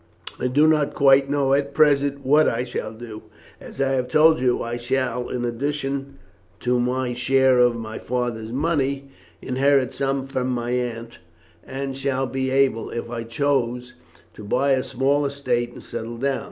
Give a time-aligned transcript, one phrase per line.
[0.39, 3.21] "I do not quite know at present what I shall do.
[3.59, 6.17] As I have told you, I shall, in addition
[6.61, 9.11] to my share of my father's money,
[9.43, 11.19] inherit some from my aunt,
[11.63, 13.93] and shall be able, if I choose,
[14.33, 16.39] to buy a small estate and settle down.